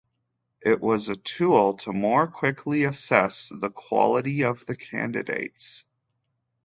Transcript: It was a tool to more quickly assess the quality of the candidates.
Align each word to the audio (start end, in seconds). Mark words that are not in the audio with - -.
It 0.61 0.81
was 0.81 1.09
a 1.09 1.15
tool 1.15 1.75
to 1.75 1.93
more 1.93 2.25
quickly 2.25 2.85
assess 2.85 3.51
the 3.55 3.69
quality 3.69 4.43
of 4.43 4.65
the 4.65 4.75
candidates. 4.75 5.85